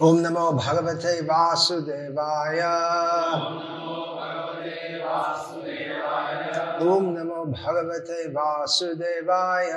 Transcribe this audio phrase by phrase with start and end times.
[0.00, 2.58] ओम नमो भगवते वासुदेवाय
[6.86, 9.72] ओम नमो भगवते वासुदेवाय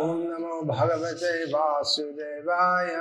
[0.00, 2.94] ओम नमो भगवते वासुदेवाय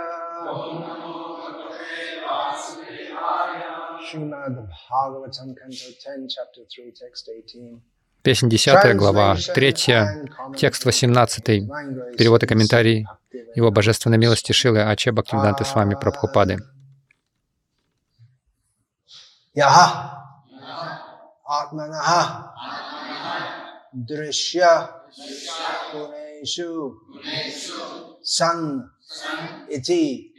[4.10, 7.82] Srimad Bhagavatam, Canto 10, Chapter 3, Text 18.
[8.22, 9.74] Песнь 10, глава 3,
[10.58, 11.46] текст 18,
[12.18, 13.08] перевод и комментарий
[13.56, 16.58] Его Божественной милости Шилы Аче Бхактивиданты с вами Прабхупады.
[23.94, 24.90] Дришья
[25.94, 27.00] Гунешу
[28.22, 28.92] Сан.
[29.70, 30.34] Ити.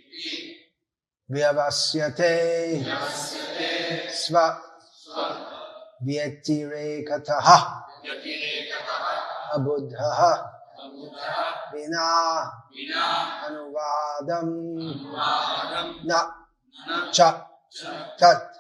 [1.31, 2.85] Vyavashyate
[4.13, 4.59] Sva
[6.03, 7.49] व्यतिरेकतः।
[9.55, 10.21] अबुद्धः।
[11.73, 12.09] विना।
[13.47, 14.49] अनुवादं
[16.09, 16.13] न।
[17.15, 17.21] च।
[18.21, 18.51] तत्।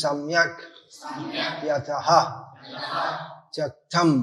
[0.00, 0.60] सम्यक्।
[1.64, 2.08] यतः।
[3.54, 4.14] त्यक्तम्।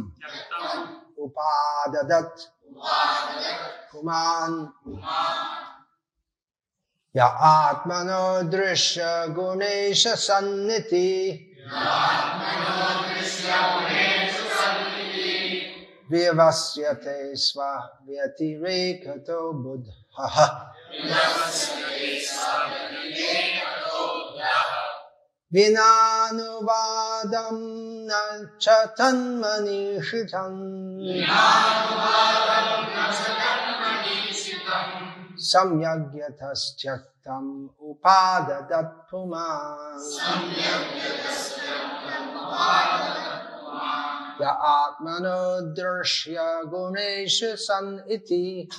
[1.23, 2.39] उपाददत्।
[3.91, 4.57] पुमान्
[7.14, 9.04] य आत्मनो दृश्य
[9.36, 11.12] गुणेश सन्निधि
[16.10, 17.62] व्यवस्यते स्व
[18.08, 20.36] व्यतिरेकतो बुद्धः
[25.52, 27.58] विनानुवादं
[28.08, 28.10] न
[28.62, 28.64] च
[28.98, 30.60] तन्मनीषितम्
[35.41, 39.01] सम्यग्यतश्चक्तम् उपाददत्
[44.41, 48.69] य आत्मनो दृश्य गुणेषु सन् इति।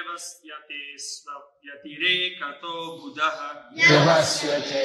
[0.00, 3.38] व्यवस्थ्यते स्वव्यतिरे कतो बुधः
[3.78, 4.84] व्यवस्थ्यते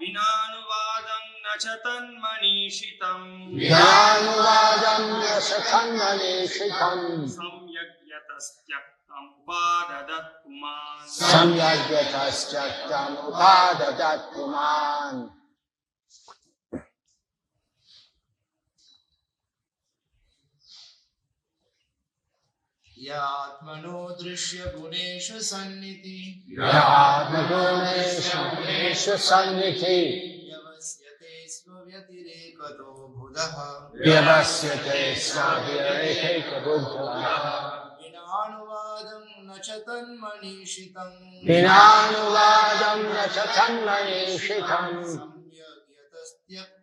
[0.00, 3.26] विनानुवादं न च तन्मनीषितम्
[3.58, 7.04] विनानुवादं न च तन्मनीषितम्
[7.36, 15.20] सम्यग्यतस्त्यक्तम् उपाददत् पुमान् सम्यग्यतस्त्यक्तम् उपाददत् पुमान्
[23.08, 26.20] यात्मनो दृश्य गुणेषु सन्निधि
[26.58, 29.98] य आत्मगुणेषु गुणेषु सन्निधि
[30.48, 33.56] व्यवस्यते स्वव्यतिरेकतो बुधः
[34.04, 36.64] व्यवस्यते स्वाभिरेकैकबुद्धः
[38.00, 41.14] विनानुवादं न च तन्मनीषितम्।
[41.48, 45.33] विनानुवादं न च तन्मनीषितम्।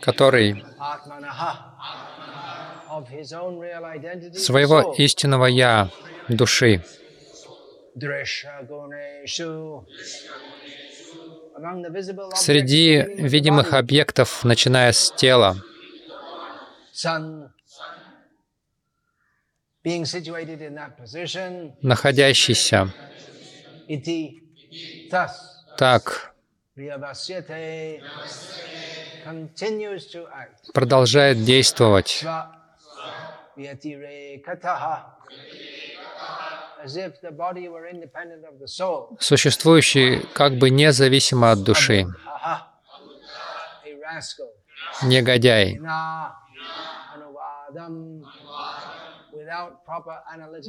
[0.00, 0.62] который
[3.10, 5.90] his own real identity, своего истинного «я»
[6.28, 6.82] души
[12.34, 15.56] среди видимых объектов, начиная с тела,
[21.82, 22.92] находящийся
[25.78, 26.34] так,
[30.74, 32.24] продолжает действовать,
[39.18, 42.06] существующий как бы независимо от души,
[45.02, 45.80] негодяй,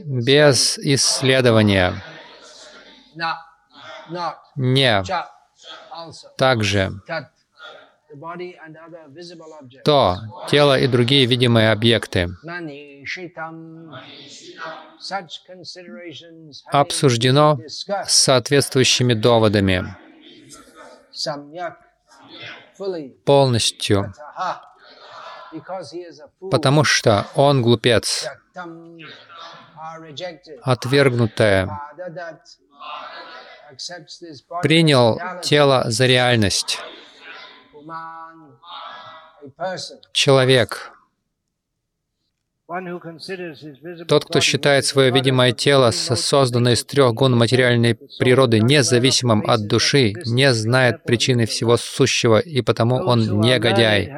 [0.05, 1.93] без исследования,
[4.55, 5.03] не.
[6.37, 6.91] Также
[9.83, 10.17] то
[10.49, 12.29] тело и другие видимые объекты
[16.71, 19.95] обсуждено с соответствующими доводами
[23.25, 24.13] полностью,
[26.51, 28.27] потому что он глупец,
[30.61, 31.69] отвергнутое,
[34.61, 36.79] принял тело за реальность.
[40.11, 40.91] Человек,
[44.09, 50.13] тот, кто считает свое видимое тело, созданное из трех гун материальной природы, независимым от души,
[50.25, 54.11] не знает причины всего сущего, и потому он негодяй.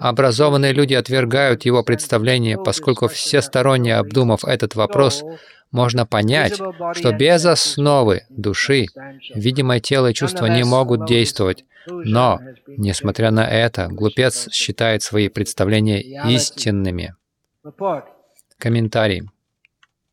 [0.00, 5.22] Образованные люди отвергают его представление, поскольку всесторонне обдумав этот вопрос,
[5.70, 8.86] можно понять, что без основы души
[9.34, 11.64] видимое тело и чувства не могут действовать.
[11.86, 17.14] Но, несмотря на это, глупец считает свои представления истинными.
[18.58, 19.28] Комментарий.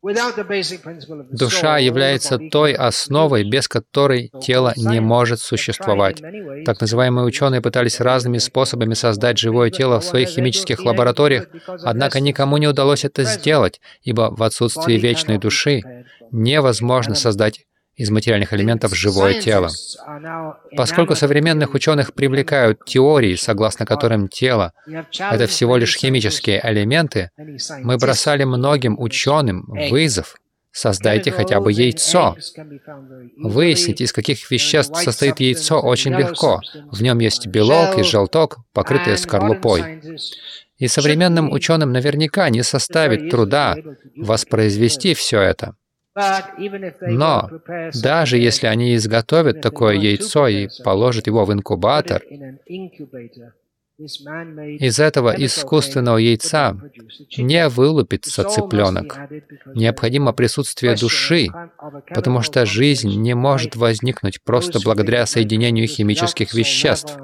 [0.02, 6.22] Душа является той основой, без которой тело не может существовать.
[6.64, 11.46] Так называемые ученые пытались разными способами создать живое тело в своих химических лабораториях,
[11.82, 15.82] однако никому не удалось это сделать, ибо в отсутствии вечной души
[16.30, 17.64] невозможно создать
[17.96, 19.70] из материальных элементов живое тело.
[20.76, 24.72] Поскольку современных ученых привлекают теории, согласно которым тело—
[25.18, 27.30] это всего лишь химические элементы,
[27.82, 30.36] мы бросали многим ученым вызов.
[30.72, 32.36] Создайте хотя бы яйцо.
[33.38, 36.60] Выяснить, из каких веществ состоит яйцо, очень легко.
[36.92, 40.02] В нем есть белок и желток, покрытые скорлупой.
[40.76, 43.74] И современным ученым наверняка не составит труда
[44.16, 45.76] воспроизвести все это.
[47.00, 47.50] Но
[48.02, 52.22] даже если они изготовят такое яйцо и положат его в инкубатор,
[53.98, 56.76] из этого искусственного яйца
[57.38, 59.18] не вылупится цыпленок.
[59.74, 61.48] Необходимо присутствие души,
[62.10, 67.16] потому что жизнь не может возникнуть просто благодаря соединению химических веществ.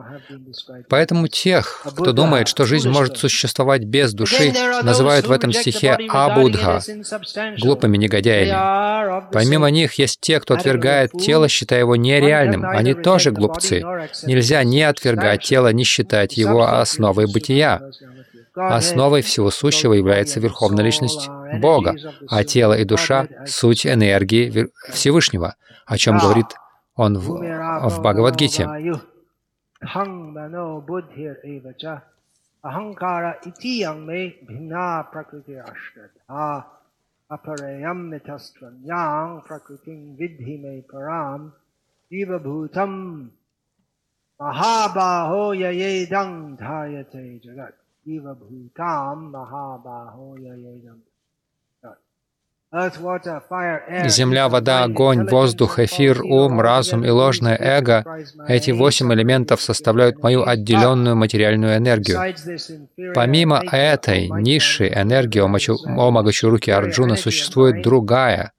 [0.89, 6.81] Поэтому тех, кто думает, что жизнь может существовать без души, называют в этом стихе Абудха,
[7.61, 9.31] глупыми негодяями.
[9.31, 12.65] Помимо них есть те, кто отвергает тело, считая его нереальным.
[12.65, 13.83] Они тоже глупцы.
[14.25, 17.81] Нельзя не отвергать тело, не считать его основой бытия.
[18.55, 21.29] Основой всего сущего является Верховная Личность
[21.61, 21.95] Бога,
[22.29, 26.47] а тело и душа— суть энергии Всевышнего, о чем говорит
[26.95, 28.69] он в, в Бхагавадгите.
[35.43, 36.65] Ashtadha
[37.33, 41.51] aparayam mitastvanyang prakritim vidhi me param
[42.13, 42.37] jiva
[44.43, 50.99] mahaba ho yaye dhamdhaye te jalaiva bhutaam mahaba ho yaye dham
[54.09, 58.05] Земля, вода, огонь, воздух, эфир, ум, разум и ложное эго—
[58.49, 62.19] эти восемь элементов составляют мою отделенную материальную энергию.
[63.15, 68.53] Помимо этой низшей энергии о Мачу- о Магачуруке Арджуна существует другая,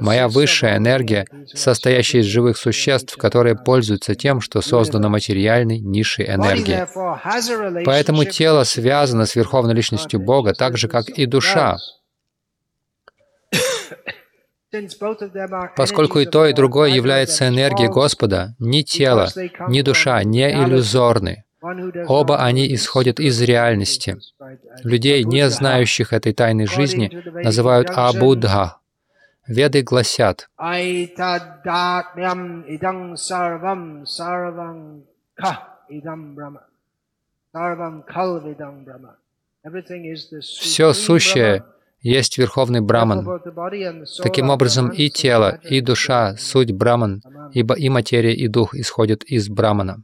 [0.00, 6.86] моя высшая энергия, состоящая из живых существ, которые пользуются тем, что создано материальной низшей энергией.
[7.84, 11.78] Поэтому тело связано с Верховной Личностью Бога, так же, как и душа.
[15.76, 19.28] Поскольку и то, и другое является энергией Господа, ни тело,
[19.68, 21.44] ни душа не иллюзорны.
[22.06, 24.18] Оба они исходят из реальности.
[24.84, 27.10] Людей, не знающих этой тайной жизни,
[27.42, 28.78] называют Абудха.
[29.46, 30.48] Веды гласят,
[40.58, 41.64] Все сущее.
[42.00, 43.40] Есть Верховный Браман.
[44.22, 47.22] Таким образом, и тело, и душа, суть Браман,
[47.52, 50.02] ибо и материя, и дух исходят из Брамана.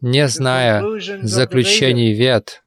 [0.00, 0.82] Не зная
[1.22, 2.62] заключений вет,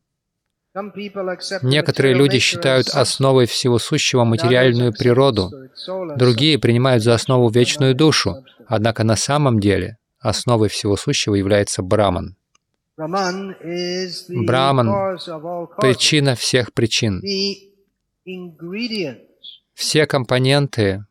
[1.62, 5.52] некоторые люди считают основой всего сущего материальную природу,
[6.18, 12.36] другие принимают за основу вечную душу, однако на самом деле основой всего сущего является Браман,
[12.98, 14.30] Causes.
[15.78, 17.22] причина всех причин.
[19.74, 21.06] Все компоненты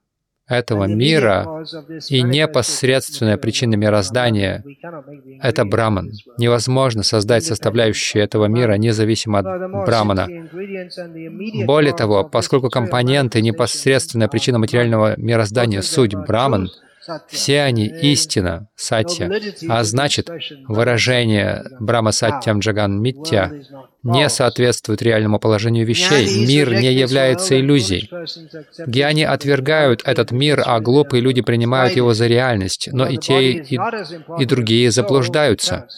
[0.47, 1.65] этого мира
[2.09, 4.65] и непосредственная причина мироздания
[5.43, 6.13] это Браман.
[6.39, 10.27] Невозможно создать составляющие этого мира независимо от Брамана.
[11.67, 16.71] Более того, поскольку компоненты непосредственная причина материального мироздания— суть Браман,
[17.29, 19.31] все они истина, сатья,
[19.69, 20.29] а значит,
[20.69, 23.53] выражение Брама Сатьям Джаган Митья
[24.03, 26.47] не соответствует реальному положению вещей.
[26.47, 28.11] Мир не является иллюзией.
[28.13, 33.79] as отвергают этот мир, а глупые люди принимают его за реальность, но и те, и,
[34.39, 35.89] и другие заблуждаются.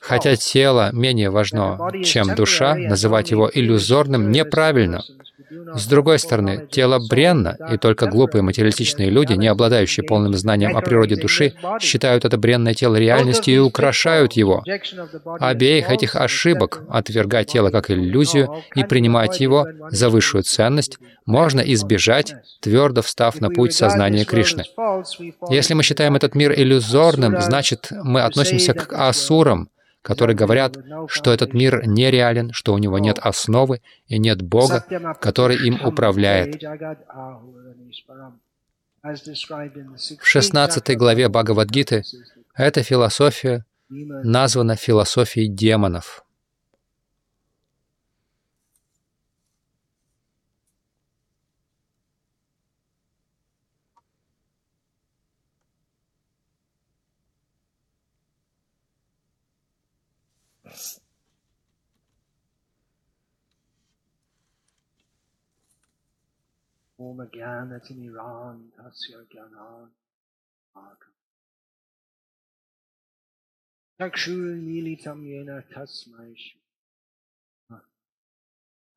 [0.00, 5.02] Хотя тело менее важно, чем душа, называть его иллюзорным неправильно.
[5.74, 10.80] С другой стороны, тело бренно, и только глупые материалистичные люди, не обладающие полным знанием о
[10.80, 14.62] природе души, считают это бренное тело реальностью и украшают его.
[15.40, 22.34] Обеих этих ошибок, отвергать тело как иллюзию и принимать его за высшую ценность, можно избежать,
[22.60, 24.64] твердо встав на путь сознания Кришны.
[25.50, 29.68] Если мы считаем этот мир иллюзорным, значит, мы относимся к асурам,
[30.02, 30.76] которые говорят,
[31.08, 34.84] что этот мир нереален, что у него нет основы и нет Бога,
[35.20, 36.62] который им управляет.
[39.02, 42.02] В 16 главе Бхагавадгиты
[42.54, 46.24] эта философия названа философией демонов.
[67.10, 69.50] over again, that's in Iran, Azerbaijan,
[70.76, 71.00] Irak.
[74.00, 76.56] Takshul nilitam yena tasmaish.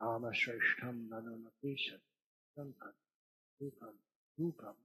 [0.02, 2.02] Nama shreshtam nanamapishat.
[2.58, 2.94] Sampam,
[3.62, 3.96] rupam,
[4.40, 4.76] rupam.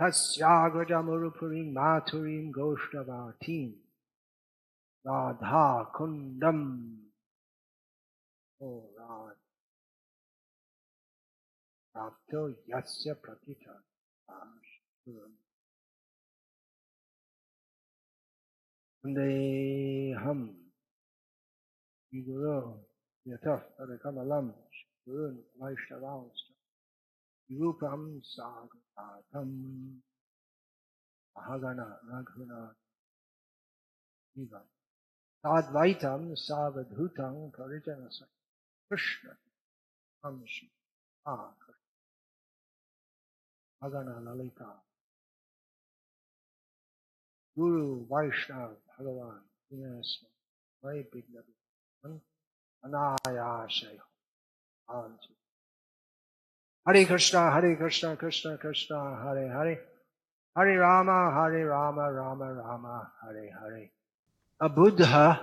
[0.00, 3.72] Tasyagadamurupurim maturim goshtavatim.
[5.04, 6.96] Radha kundam.
[8.60, 9.47] Oh, Radha.
[11.98, 13.72] प्राप्तो यस्य प्रतिथा।
[19.04, 20.46] वन्देऽहं
[22.04, 22.90] श्रीगुरो
[23.28, 26.56] यतः पदकमलं गुरुन् वैष्णवांश्च
[27.52, 30.00] रूपं सागताथम्
[31.36, 32.74] अहगण रघुनाथ
[35.34, 38.22] साद्वैतं सावधूतं परिजनस
[38.90, 39.28] कृष्ण।
[40.24, 40.60] अंश
[41.28, 41.67] Ah,
[56.86, 59.78] Hare Krishna, Hare Krishna, Krishna Krishna, Hare Hare.
[60.56, 63.90] Hare Rama, Hare Rama, Rama Rama, Hare Hare.
[64.60, 65.40] A Buddha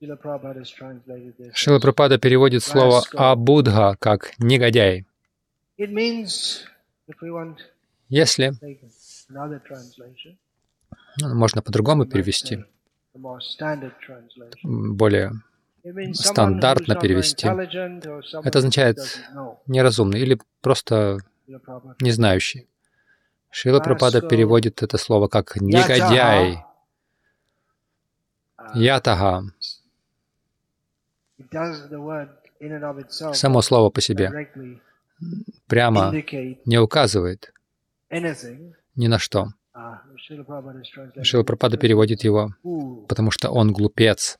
[0.00, 1.54] Srila Prabhupada has translated this.
[1.56, 5.06] Шила as Прабхупада переводит слово «абудха» как «негодяй».
[8.08, 8.52] Если,
[11.20, 12.64] ну, можно по-другому перевести,
[14.62, 15.32] более
[16.14, 17.46] стандартно перевести.
[18.44, 18.98] Это означает
[19.66, 21.18] неразумный или просто
[22.00, 22.68] не знающий.
[23.50, 26.64] Шила Прабхупада переводит это слово как «негодяй»,
[28.62, 29.42] Uh, «ятага».
[33.32, 34.30] Само слово по себе
[35.66, 36.12] прямо
[36.64, 37.52] не указывает
[38.10, 39.48] ни на что.
[39.74, 39.96] Uh,
[41.22, 41.44] Шила
[41.78, 42.54] переводит его,
[43.08, 44.38] потому что он глупец.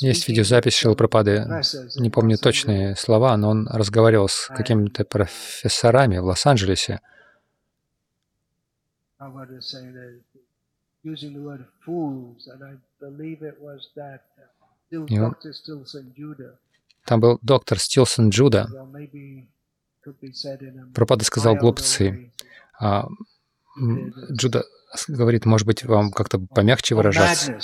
[0.00, 7.00] Есть видеозапись in не помню точные слова, но он разговаривал с какими-то профессорами в Лос-Анджелесе.
[9.18, 10.20] Prabhupada was saying that
[11.02, 14.42] using the word fools, and I believe it was that uh,
[14.86, 15.30] still, Yeah.
[15.30, 15.52] Dr.
[15.52, 16.58] Stilson Judah
[17.06, 18.68] Там был доктор Стилсон Джуда.
[20.92, 22.32] Пропада сказал глупцы.
[22.80, 23.06] А,
[24.32, 24.64] Джуда
[25.08, 27.58] говорит, может быть, вам как-то помягче выражаться.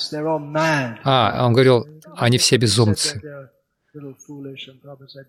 [1.04, 3.21] А, он говорил, они все безумцы.
[3.92, 4.00] Кто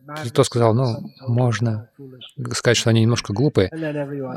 [0.08, 3.70] "Madness сказал, ну, можно foolish." сказать, что они немножко глупые.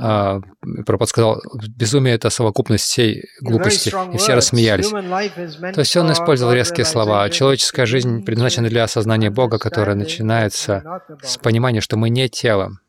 [0.01, 0.41] А
[0.85, 1.41] Пропад сказал,
[1.77, 3.93] безумие— это совокупность всей глупости.
[4.13, 4.91] И все рассмеялись.
[4.91, 7.31] То есть он использовал резкие слова.
[7.31, 12.81] Человеческая жизнь предназначена для осознания Бога, которое начинается с понимания, что мы не тело.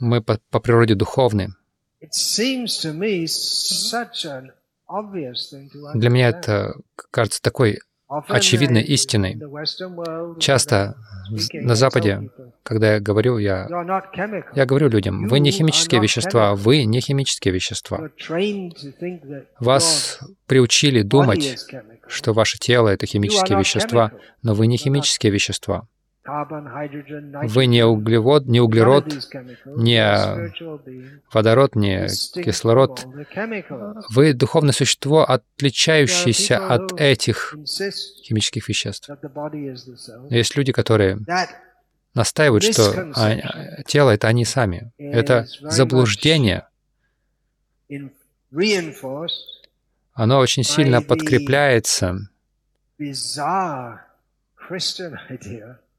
[0.00, 1.54] Мы по, по природе духовны.
[5.94, 6.74] Для меня это
[7.10, 7.78] кажется такой
[8.36, 9.34] очевидной истиной.
[10.40, 10.96] Часто
[11.30, 12.30] в- на Западе,
[12.64, 13.66] когда я говорю, я,
[14.56, 17.98] я говорю людям, вы не химические вещества, вы не химические вещества.
[19.60, 21.38] Вас приучили думать,
[22.08, 24.10] что ваше тело— это химические вещества,
[24.42, 25.86] но вы не химические вещества.
[27.48, 29.06] Вы не углевод, не углерод,
[29.64, 30.52] не
[31.32, 32.06] водород, не
[32.42, 33.06] кислород.
[34.10, 37.56] Вы духовное существо, отличающееся от этих
[38.22, 39.08] химических веществ.
[39.08, 41.18] Но есть люди, которые
[42.14, 44.92] настаивают, что а, а, тело— это они сами.
[44.98, 46.66] Это заблуждение.
[50.12, 52.18] Оно очень сильно подкрепляется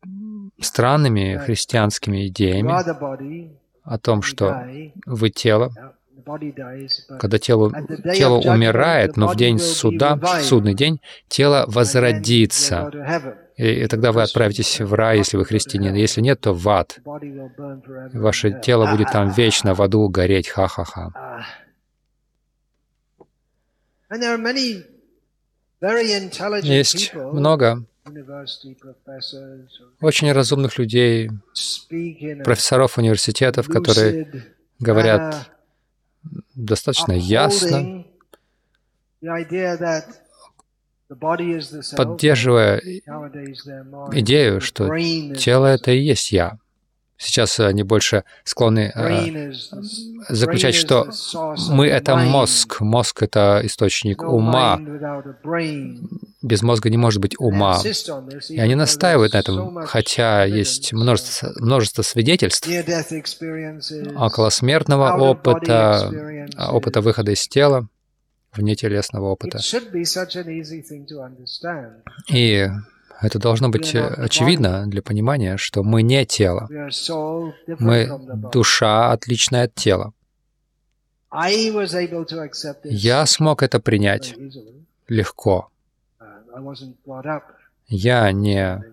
[0.60, 2.72] странными христианскими идеями
[3.84, 4.64] о том, что
[5.06, 5.72] вы тело,
[7.20, 7.72] когда тело,
[8.14, 12.90] тело умирает, но в день суда, в судный день, тело возродится.
[13.58, 15.96] И, и тогда вы отправитесь в рай, если вы христианин.
[15.96, 17.00] Если нет, то в ад.
[18.14, 20.50] Ваше тело будет там вечно в аду гореть.
[20.50, 21.46] Ха-ха-ха.
[26.64, 27.86] Есть много
[30.02, 31.30] очень разумных людей,
[32.44, 35.52] профессоров университетов, которые говорят
[36.56, 38.06] достаточно ясно,
[41.96, 42.80] поддерживая
[44.14, 44.90] идею, что
[45.36, 46.58] тело— это и есть я.
[47.22, 49.52] Сейчас они больше склонны э,
[50.28, 51.08] заключать, что
[51.70, 54.80] мы— это мозг, мозг— это источник ума.
[56.42, 57.80] Без мозга не может быть ума.
[58.50, 62.68] И они настаивают на этом, хотя есть множество, множество свидетельств.
[64.18, 67.88] Около смертного опыта, опыта выхода из тела,
[68.52, 69.60] внетелесного опыта.
[72.30, 72.68] И
[73.22, 76.68] это должно быть э, очевидно для понимания, что мы не тело.
[77.80, 78.10] Мы
[78.52, 80.14] душа, отличная от тела.
[82.84, 84.36] Я смог это принять
[85.08, 85.70] легко.
[87.88, 88.84] Я не,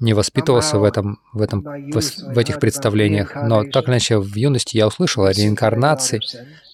[0.00, 4.34] не воспитывался в, этом, в, этом, в, в этих представлениях, но так или иначе в
[4.34, 6.20] юности я услышал о реинкарнации,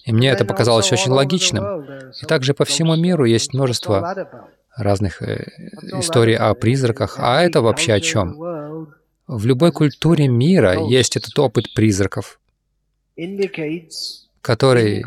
[0.05, 1.83] и мне это показалось очень логичным.
[2.21, 5.45] И также по всему миру есть множество разных э,
[5.99, 7.15] историй о призраках.
[7.19, 8.35] А это вообще о чем?
[9.27, 12.39] В любой культуре мира есть этот опыт призраков,
[14.41, 15.05] который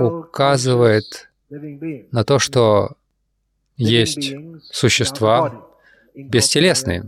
[0.00, 2.96] указывает на то, что
[3.76, 4.32] есть
[4.70, 5.66] существа
[6.14, 7.02] бестелесные.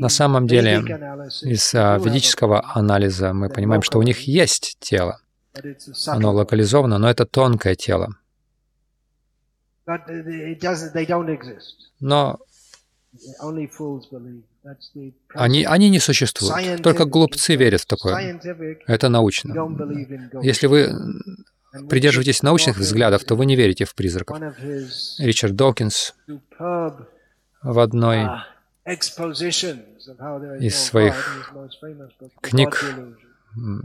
[0.00, 0.78] На самом деле,
[1.42, 5.20] из а, ведического анализа мы понимаем, что у них есть тело.
[6.06, 8.14] Оно локализовано, но это тонкое тело.
[12.00, 12.38] Но
[15.34, 16.82] они, они не существуют.
[16.82, 18.38] Только глупцы верят в такое.
[18.86, 19.54] Это научно.
[20.42, 20.94] Если вы
[21.88, 24.38] придерживаетесь научных взглядов, то вы не верите в призраков.
[25.18, 26.14] Ричард Докинс
[27.62, 28.28] в одной
[30.60, 31.52] из своих
[32.40, 32.84] книг,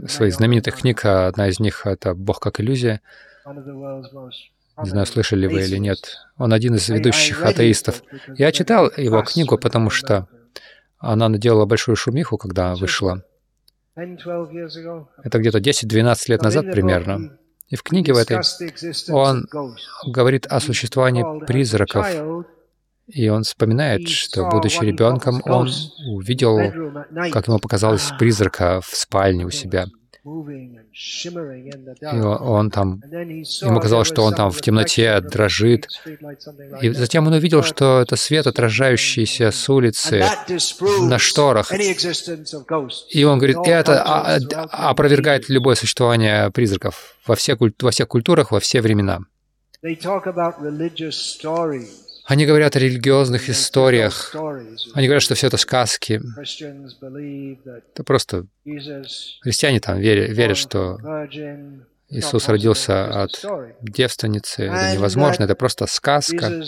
[0.08, 3.00] своих знаменитых книг, одна из них— это «Бог как иллюзия».
[3.46, 6.16] Не знаю, слышали вы или нет.
[6.36, 8.02] Он один из ведущих атеистов.
[8.36, 10.26] Я читал его книгу, потому что
[10.98, 13.22] она наделала большую шумиху, когда вышла.
[13.94, 17.38] Это где-то 10-12 лет назад примерно.
[17.68, 18.40] И в книге в этой
[19.10, 19.48] он
[20.06, 22.06] говорит о существовании призраков.
[23.06, 25.68] И он вспоминает, что, будучи ребенком, он
[26.08, 26.58] увидел,
[27.32, 29.86] как ему показалось, призрака в спальне у себя.
[30.24, 35.86] И он там, ему казалось, что он там в темноте дрожит.
[36.80, 40.24] И затем он увидел, что это свет, отражающийся с улицы
[41.02, 41.70] на шторах.
[43.10, 44.38] И он говорит, это
[44.70, 49.20] опровергает любое существование призраков во, все, во всех культурах, во все времена.
[52.26, 54.34] Они говорят о религиозных историях.
[54.94, 56.20] Они говорят, что все это сказки.
[57.94, 58.46] Это просто
[59.42, 60.98] христиане там верят, верят что.
[62.08, 63.44] Иисус родился от
[63.82, 64.64] девственницы.
[64.64, 66.62] Это невозможно, это просто сказка.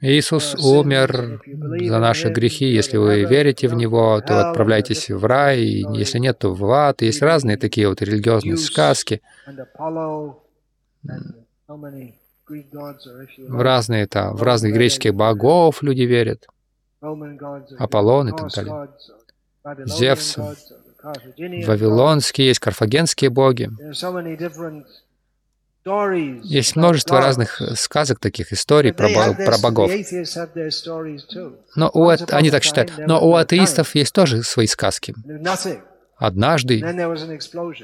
[0.00, 2.66] Иисус умер за наши грехи.
[2.66, 5.60] Если вы верите в Него, то отправляйтесь в рай.
[5.60, 7.02] И если нет, то в ад.
[7.02, 9.22] Есть разные такие вот религиозные сказки.
[12.48, 16.46] В разные там, в разных греческих богов люди верят.
[17.78, 18.88] Аполлон и так далее.
[19.86, 20.36] Зевс.
[21.66, 23.70] Вавилонские есть, карфагенские боги.
[26.42, 29.88] Есть множество разных э, сказок, таких историй про, про богов.
[31.76, 32.92] Но у, они так считают.
[32.98, 35.14] Но у атеистов есть тоже свои сказки.
[36.16, 36.80] Однажды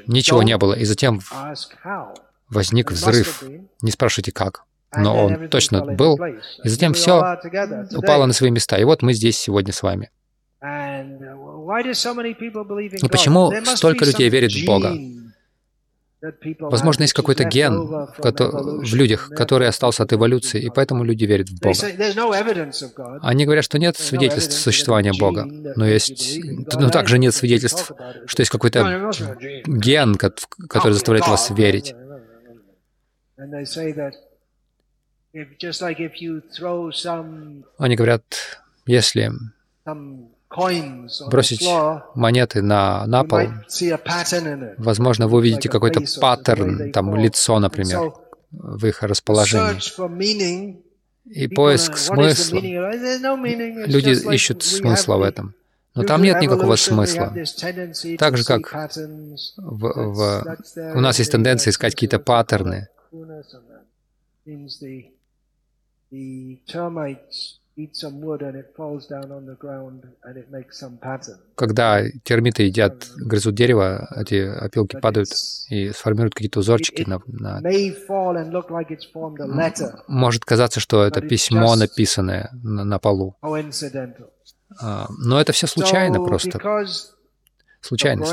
[0.07, 1.21] ничего не было, и затем.
[2.49, 3.43] Возник взрыв.
[3.81, 4.63] Не спрашивайте как,
[4.95, 6.17] And но он точно был,
[6.63, 7.37] и затем все
[7.95, 8.77] упало на свои места.
[8.77, 10.09] И вот мы здесь сегодня с вами.
[10.63, 11.63] And uh,
[12.93, 13.09] И God?
[13.09, 14.95] почему столько людей верит в Бога?
[16.59, 21.59] Возможно, есть какой-то ген в, людях, который остался от эволюции, и поэтому люди верят в
[21.59, 21.75] Бога.
[22.95, 23.19] God.
[23.21, 26.77] Они говорят, что нет свидетельств существования Бога, но есть, God.
[26.79, 27.91] ну также нет свидетельств,
[28.25, 29.11] что есть какой-то
[29.65, 31.93] ген, кот- который заставляет вас верить.
[37.77, 38.23] Они говорят,
[38.85, 39.31] если
[41.27, 41.67] бросить
[42.15, 43.39] монеты на, на пол,
[44.77, 48.13] возможно, вы увидите какой-то паттерн, там лицо, например,
[48.51, 50.83] в их расположении.
[51.25, 52.59] И поиск смысла.
[52.59, 55.55] Люди ищут смысла в этом.
[55.95, 57.33] Но там нет никакого смысла.
[58.17, 58.73] Так же, как.
[59.57, 62.87] В, в- у нас есть тенденция uh, искать какие-то паттерны.
[63.13, 63.85] Coolness and that
[64.45, 65.11] means the
[66.11, 70.79] the termites eat some wood and it falls down on the ground and it makes
[70.79, 71.39] some pattern.
[71.55, 75.29] Когда термиты едят, грызут дерево, эти опилки падают
[75.69, 77.61] и сформируют какие-то узорчики на, на-
[80.07, 83.37] Может казаться, что это письмо, написанное на, на полу.
[84.81, 86.59] А, Но это все случайно просто,
[87.83, 88.31] случайность.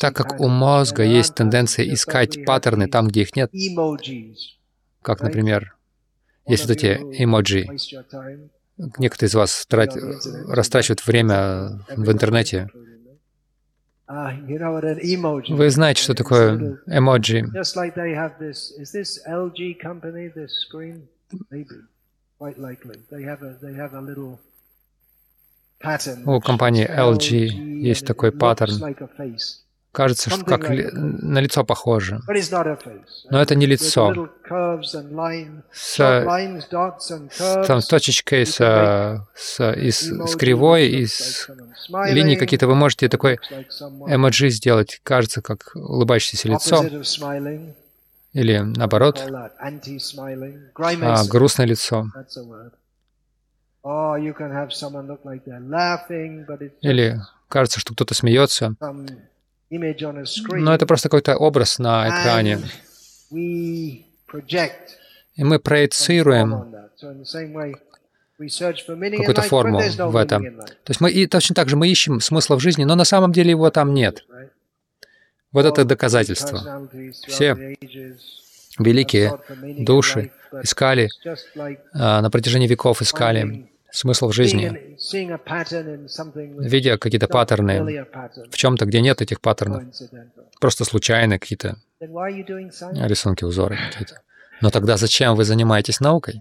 [0.00, 3.50] Так как у мозга есть тенденция искать паттерны там, где их нет,
[5.02, 5.76] как, например,
[6.46, 7.66] есть вот эти эмоджи.
[8.98, 9.96] Некоторые из вас трат-
[10.48, 12.68] растрачивают время в интернете.
[14.06, 17.46] Emoji Вы знаете, что такое эмоджи.
[26.26, 27.46] У компании LG
[27.82, 28.72] есть такой паттерн.
[29.92, 32.20] Кажется, что как ли- на лицо похоже.
[33.30, 34.12] Но это не лицо.
[35.72, 36.00] С,
[37.38, 37.66] curves.
[37.66, 38.56] там, с точечкой, с,
[39.36, 41.48] с, и с, с кривой, и с
[42.12, 42.66] линии какие-то.
[42.66, 43.38] Вы можете такой
[44.08, 45.00] эмоджи сделать.
[45.04, 46.82] Кажется, как улыбающееся лицо.
[48.32, 49.20] Или наоборот,
[51.06, 52.06] а, грустное лицо.
[56.80, 58.74] Или кажется, что кто-то смеется.
[59.70, 62.58] Но это просто какой-то образ на экране.
[65.36, 66.74] И мы проецируем
[68.38, 70.56] какую-то форму в этом.
[70.58, 73.32] То есть мы и точно так же мы ищем смысла в жизни, но на самом
[73.32, 74.24] деле его там нет.
[75.52, 76.88] Вот это доказательство.
[77.26, 77.76] Все
[78.78, 79.38] великие
[79.84, 81.08] души искали,
[81.92, 84.96] а, на протяжении веков искали смысл жизни,
[86.58, 88.06] видя какие-то паттерны
[88.50, 89.84] в чем-то, где нет этих паттернов,
[90.60, 94.20] просто случайные какие-то рисунки, узоры какие-то.
[94.60, 96.40] Но тогда зачем вы занимаетесь наукой?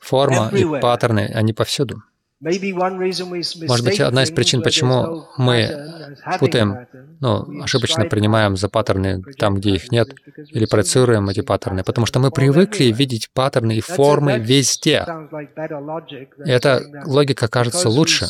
[0.00, 2.02] Форма и паттерны, они повсюду.
[2.42, 6.88] Может быть, одна из причин, почему мы путаем,
[7.20, 10.08] ну, ошибочно принимаем за паттерны там, где их нет,
[10.48, 15.06] или проецируем эти паттерны, потому что мы привыкли видеть паттерны и формы везде.
[16.44, 18.26] И эта логика кажется лучше,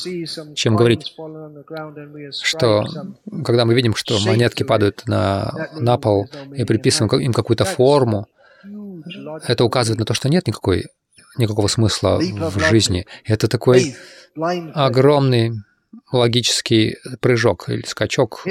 [0.55, 1.15] чем говорить,
[2.43, 2.85] что
[3.45, 8.27] когда мы видим, что монетки падают на, на пол и приписываем им какую-то форму,
[9.47, 10.87] это указывает на то, что нет никакой,
[11.39, 13.07] никакого смысла в жизни.
[13.25, 13.97] Это такой
[14.37, 15.53] огромный
[16.11, 18.45] логический прыжок или скачок,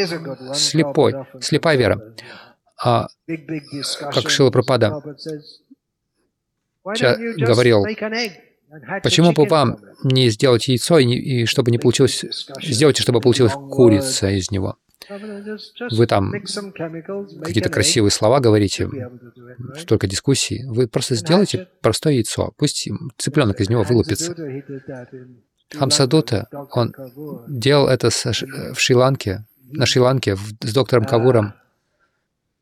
[0.53, 2.15] слепой, слепая вера.
[2.83, 3.07] А
[4.11, 5.41] как Шила Прабхупада Prabhupada says,
[6.83, 7.83] "Why ча- don't you just говорил,
[9.03, 12.25] почему бы вам from it?" не сделать яйцо, и, и чтобы не получилось,
[12.59, 14.77] сделайте, чтобы получилась курица из него.
[15.91, 16.31] Вы там
[17.43, 18.89] какие-то красивые слова говорите,
[19.77, 20.63] столько дискуссий.
[20.65, 22.53] Вы просто сделайте простое яйцо.
[22.57, 24.35] Пусть цыпленок из него вылупится.
[25.73, 26.93] Хамсадута, он
[27.47, 31.53] делал это в Шри-Ланке, на Шри-Ланке с доктором Кавуром.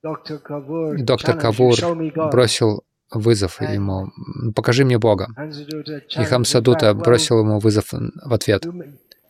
[0.04, 1.76] И доктор Кавур
[2.32, 4.12] бросил вызов ему,
[4.56, 5.28] «Покажи мне Бога».
[6.16, 8.66] И Хамсадута бросил ему вызов в ответ.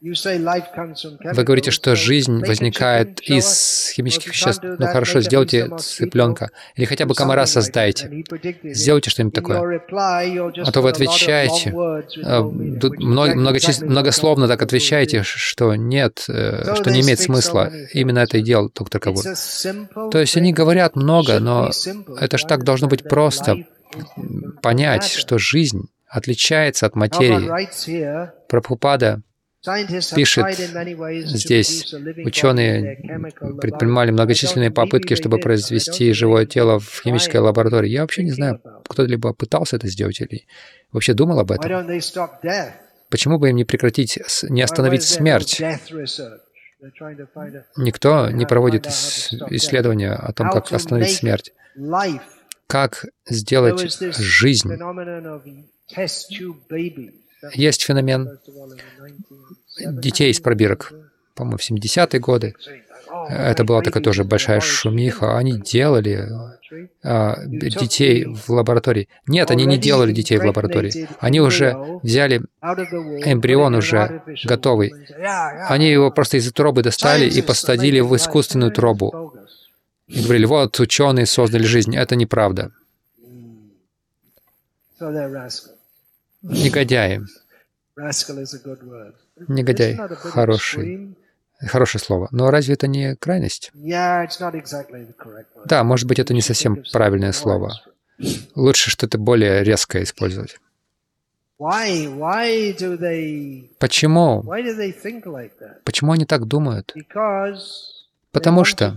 [0.02, 4.64] Вы говорите, что жизнь возникает из химических веществ.
[4.64, 6.52] Ну хорошо, сделайте цыпленка.
[6.76, 8.24] Или хотя бы комара создайте.
[8.64, 9.82] Сделайте что-нибудь такое.
[9.92, 13.82] А то вы отвечаете, э, много, многочис...
[13.82, 17.72] многословно так отвечаете, что нет, э, что не имеет смысла.
[17.94, 19.24] Именно это и делал доктор Кабур.
[19.24, 21.72] То есть они говорят много, но
[22.20, 23.66] это же так должно быть просто
[24.62, 28.32] понять, что жизнь отличается от материи.
[28.48, 29.22] Прабхупада
[30.16, 30.46] пишет
[31.26, 31.94] здесь,
[32.26, 32.98] ученые
[33.60, 37.90] предпринимали многочисленные попытки, чтобы произвести живое тело в химической лаборатории.
[37.90, 40.46] Я вообще не знаю, кто-либо пытался это сделать или
[40.92, 41.88] вообще думал об этом.
[43.10, 45.62] Почему бы им не прекратить, не остановить смерть?
[47.76, 51.52] Никто не проводит исследования о том, как остановить смерть.
[52.68, 54.70] Как сделать жизнь
[57.54, 58.40] есть феномен
[59.80, 60.94] детей из пробирок,
[61.36, 62.56] по-моему, в 70-е годы.
[63.30, 65.38] Это была такая тоже большая шумиха.
[65.38, 66.30] Они делали
[67.04, 69.08] а, детей в лаборатории.
[69.28, 71.08] Нет, они не делали детей в лаборатории.
[71.20, 74.94] Они уже взяли эмбрион уже готовый.
[75.68, 79.34] Они его просто из утробы достали и посадили в искусственную тробу.
[80.08, 81.96] И говорили, вот ученые создали жизнь.
[81.96, 82.72] Это неправда.
[86.42, 87.22] Негодяи.
[89.48, 91.16] Негодяй— хороший,
[91.60, 92.28] хорошее слово.
[92.32, 93.72] Но разве это не крайность?
[95.66, 97.74] Да, может быть, это не совсем правильное слово.
[98.56, 100.60] Лучше что-то более резкое использовать.
[103.80, 104.44] Почему?
[105.84, 106.96] Почему они так думают?
[108.32, 108.96] Потому что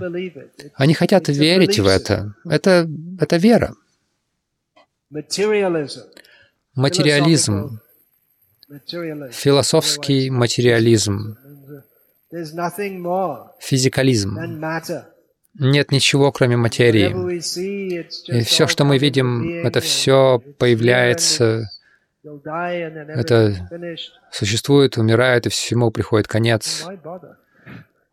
[0.74, 2.34] они хотят верить в это.
[2.44, 2.88] Это,
[3.20, 3.74] это вера
[6.74, 7.80] материализм,
[9.30, 11.36] философский материализм,
[13.60, 14.38] физикализм.
[15.54, 17.10] Нет ничего, кроме материи.
[18.28, 21.68] И все, что мы видим, это все появляется,
[22.24, 23.68] это
[24.30, 26.86] существует, умирает, и всему приходит конец.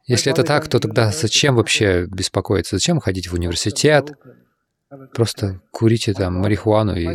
[0.05, 2.75] Если это так, то тогда зачем вообще беспокоиться?
[2.77, 4.11] Зачем ходить в университет?
[5.13, 7.05] Просто курите там марихуану и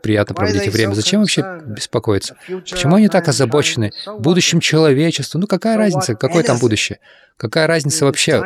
[0.00, 0.94] приятно проводите время.
[0.94, 2.36] Зачем вообще беспокоиться?
[2.46, 5.40] Почему они так озабочены будущим человечеством?
[5.40, 7.00] Ну какая разница, какое там будущее?
[7.36, 8.40] Какая разница вообще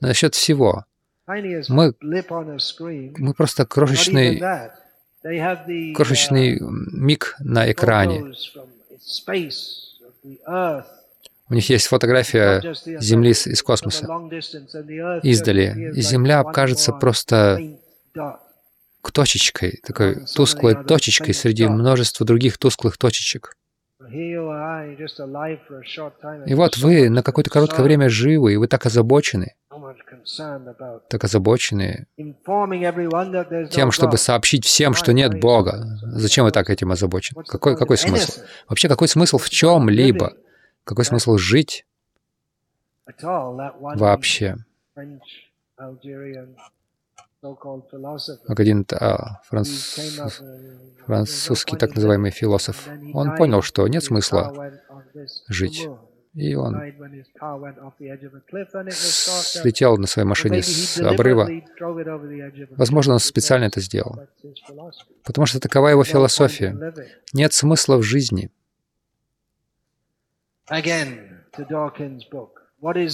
[0.00, 0.84] насчет всего?
[1.26, 4.42] Мы, мы просто крошечный,
[5.94, 8.34] крошечный миг на экране.
[11.48, 12.60] У них есть фотография
[13.00, 14.06] Земли из космоса
[15.22, 15.92] издали.
[15.94, 17.78] И Земля кажется просто
[19.02, 23.56] к точечкой, такой тусклой точечкой среди множества других тусклых точечек.
[24.10, 24.36] И
[26.54, 29.54] вот вы на какое-то короткое время живы, и вы так озабочены,
[31.08, 32.06] так озабочены
[33.70, 35.98] тем, чтобы сообщить всем, что нет Бога.
[36.02, 37.42] Зачем вы так этим озабочены?
[37.44, 38.40] Какой, какой смысл?
[38.68, 40.34] Вообще, какой смысл в чем-либо?
[40.84, 41.86] Какой смысл жить
[43.22, 44.56] вообще?
[48.48, 49.98] Один а, франц...
[51.04, 54.72] французский так называемый философ, он понял, что нет смысла
[55.48, 55.88] жить.
[56.34, 56.74] И он
[58.92, 61.48] слетел на своей машине с обрыва.
[62.76, 64.20] Возможно, он специально это сделал.
[65.24, 66.76] Потому что такова его философия.
[67.32, 68.50] Нет смысла в жизни.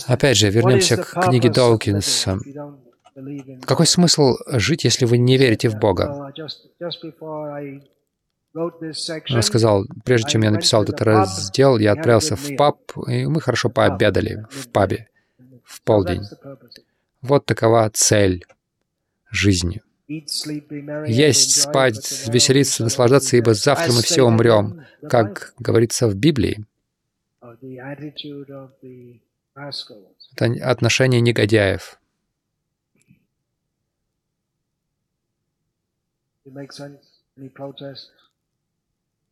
[0.08, 2.38] Опять же, вернемся к книге Доукинса.
[3.66, 6.33] Какой смысл жить, если вы не верите в Бога?
[8.55, 13.70] Он сказал, прежде чем я написал этот раздел, я отправился в паб, и мы хорошо
[13.70, 15.09] пообедали в пабе
[15.64, 16.22] в полдень.
[17.22, 18.44] Вот такова цель
[19.31, 19.81] жизни.
[20.09, 26.66] Есть, спать, веселиться, наслаждаться, ибо завтра мы все умрем, как говорится в Библии.
[30.37, 31.98] Это отношение негодяев.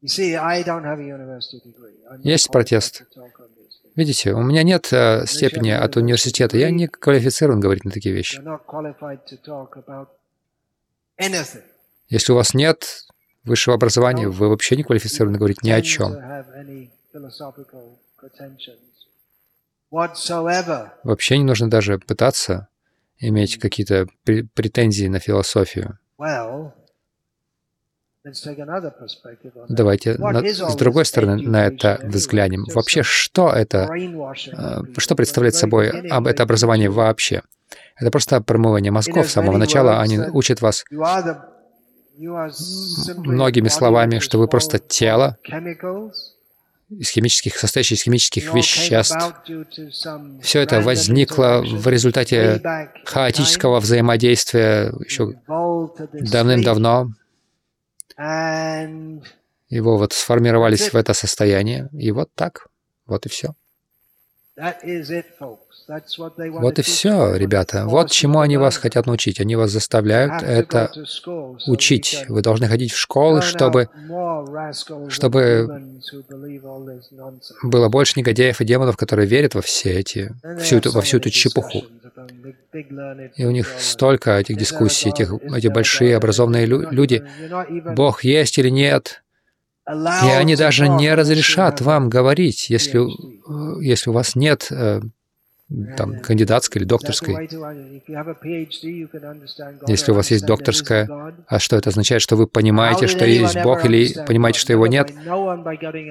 [0.02, 1.94] You see, I don't have a university degree.
[2.10, 3.02] I'm not Есть протест.
[3.94, 6.56] Видите, у меня нет э, степени от университета.
[6.56, 8.40] Я не квалифицирован говорить на такие вещи.
[12.08, 13.04] Если у вас нет
[13.44, 16.12] высшего образования, вы вообще не квалифицированы говорить ни о чем.
[16.14, 16.90] any.
[21.02, 22.68] Вообще не нужно даже пытаться
[23.18, 25.98] иметь какие-то пре- претензии на философию.
[29.68, 32.64] Давайте с другой стороны на это взглянем.
[32.74, 37.42] Вообще, что это, э, что представляет собой это образование вообще?
[37.96, 40.00] Это просто промывание мозгов с самого начала.
[40.00, 40.84] Они учат вас
[42.18, 45.38] многими словами, что вы просто тело,
[46.90, 49.16] из химических, состоящее из химических веществ.
[50.42, 52.60] Все это возникло в результате
[53.04, 55.34] хаотического взаимодействия еще
[56.12, 57.10] давным-давно.
[59.70, 61.88] Его вот сформировались в это состояние.
[61.92, 62.66] И вот так.
[63.06, 63.54] Вот и все.
[66.60, 67.86] Вот и все, ребята.
[67.86, 69.40] Вот чему они вас хотят научить.
[69.40, 70.92] Они вас заставляют это
[71.66, 72.26] учить.
[72.28, 73.88] Вы должны ходить в школы, чтобы
[75.08, 75.94] чтобы
[77.62, 81.30] было больше негодяев и демонов, которые верят во все эти, всю эту, во всю эту
[81.30, 81.84] чепуху.
[83.36, 87.24] И у них столько этих дискуссий, этих, эти большие образованные люди.
[87.94, 89.22] Бог есть или нет?
[89.88, 93.00] И они даже не разрешат вам говорить, если,
[93.82, 95.00] если у вас нет э,
[95.96, 97.48] там, кандидатской или докторской.
[99.86, 101.08] Если у вас есть докторская,
[101.46, 105.12] а что это означает, что вы понимаете, что есть Бог, или понимаете, что его нет?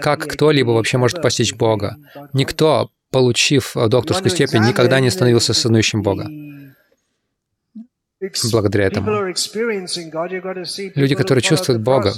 [0.01, 1.97] Как кто-либо вообще может постичь Бога?
[2.33, 6.27] Никто, получив э, докторскую степень, никогда не становился сознающим Бога.
[8.51, 9.33] Благодаря этому.
[10.95, 12.13] Люди, которые чувствуют Бога,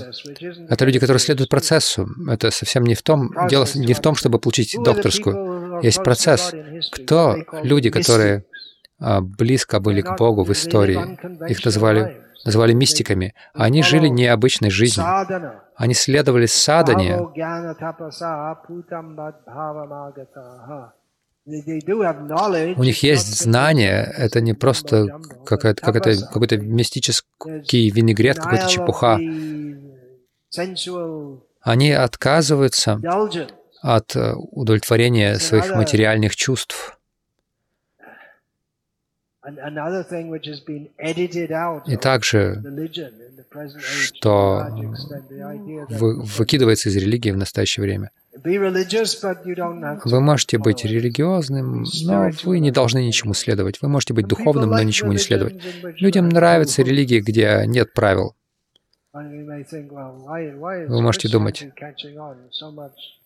[0.69, 2.09] Это люди, которые следуют процессу.
[2.27, 5.79] Это совсем не в том, дело не в том, чтобы получить докторскую.
[5.83, 6.53] Есть процесс.
[6.91, 8.45] Кто люди, которые
[9.21, 11.17] близко были к Богу в истории?
[11.49, 13.33] Их называли, называли мистиками.
[13.53, 15.05] Они жили необычной жизнью.
[15.75, 17.17] Они следовали садане.
[22.77, 24.13] У них есть знания.
[24.15, 25.07] Это не просто
[25.45, 29.19] какая-то, but какой-то, мистический винегрет, какая-то чепуха.
[31.61, 33.01] Они отказываются
[33.81, 36.99] от удовлетворения своих материальных чувств.
[41.87, 42.63] И также
[43.89, 44.67] что
[45.89, 48.11] вы, выкидывается из религии в настоящее время.
[48.43, 53.81] Вы можете быть религиозным, но вы не должны ничему следовать.
[53.81, 55.61] Вы можете быть духовным, но ничему не следовать.
[55.99, 58.35] Людям нравятся религии, где нет правил.
[59.13, 61.67] Вы можете думать,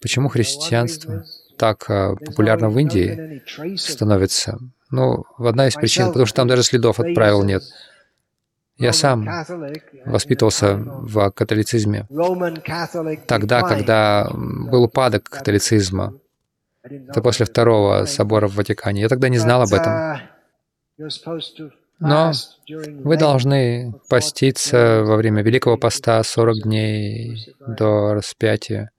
[0.02, 1.24] Почему христианство
[1.58, 3.44] так а, популярно в Индии
[3.78, 4.58] становится?
[4.90, 7.64] Ну, одна из причин, потому что там даже следов от правил нет.
[8.78, 9.28] Я сам
[10.06, 12.08] воспитывался в католицизме
[13.28, 16.20] тогда, когда был упадок католицизма.
[16.82, 19.02] Это после второго собора в Ватикане.
[19.02, 20.20] Я тогда не знал об этом.
[22.00, 22.32] Но
[22.68, 28.92] Вы должны поститься во время Великого Поста 40 дней до распятия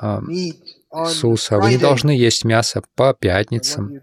[0.00, 1.58] а, Иисуса.
[1.58, 3.96] Вы не должны есть мясо по пятницам.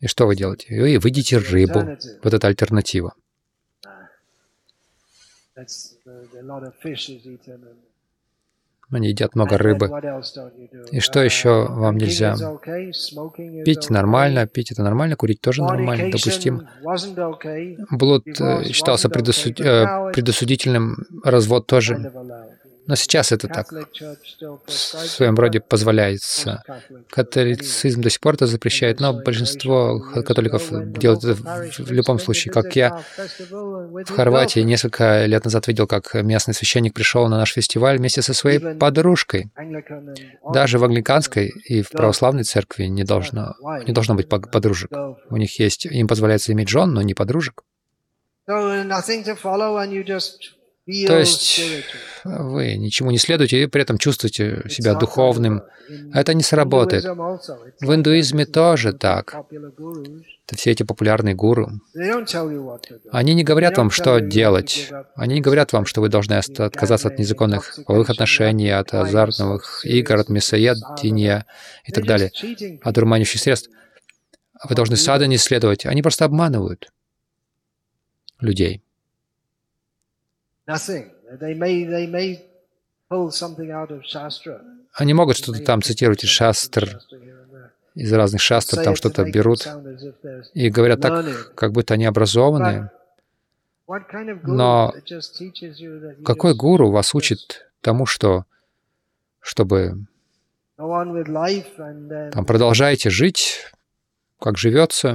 [0.00, 0.80] И что вы делаете?
[0.80, 1.96] Вы едите рыбу.
[2.22, 3.14] Вот это альтернатива.
[8.90, 9.86] Они едят много рыбы.
[10.92, 12.34] И что еще вам нельзя?
[13.64, 16.62] Пить нормально, пить это нормально, курить тоже нормально, допустим.
[17.90, 18.32] Блуд э,
[18.72, 21.96] считался предосуд- э, предосудительным, развод тоже.
[22.88, 23.70] Но сейчас это так.
[24.66, 26.62] В своем роде позволяется.
[27.10, 32.50] Католицизм до сих пор это запрещает, но большинство католиков делают это в- любом случае.
[32.52, 37.98] Как я в Хорватии несколько лет назад видел, как местный священник пришел на наш фестиваль
[37.98, 39.50] вместе со своей подружкой.
[40.54, 43.54] Даже в англиканской и в православной церкви не должно,
[43.86, 44.90] не должно быть подружек.
[45.28, 47.64] У них есть, им позволяется иметь жен, но не подружек.
[51.06, 51.60] То есть
[52.24, 55.62] вы ничему не следуете и при этом чувствуете себя духовным.
[56.14, 57.04] Это не сработает.
[57.04, 59.34] В индуизме тоже так.
[59.34, 61.72] Это все эти популярные гуру.
[63.12, 64.90] Они не говорят вам, что делать.
[65.14, 70.16] Они не говорят вам, что вы должны отказаться от незаконных половых отношений, от азартных игр,
[70.16, 71.44] от мясоедения
[71.84, 72.30] и так далее,
[72.82, 73.70] от дурманящих средств.
[74.66, 75.84] Вы должны сада не следовать.
[75.84, 76.90] Они просто обманывают
[78.40, 78.82] людей.
[80.68, 81.10] Nothing.
[81.40, 82.40] They may they may
[83.10, 84.60] pull something out of Shastra.
[84.94, 87.00] Они могут что-то там цитировать из шастр,
[87.94, 89.66] из разных шастр, там что-то берут
[90.54, 92.90] и говорят так, как будто они образованные.
[93.86, 94.92] Но
[96.24, 98.44] Какой гуру вас учит тому, что
[99.40, 100.06] чтобы
[100.76, 103.64] там продолжайте жить,
[104.40, 105.14] как живется,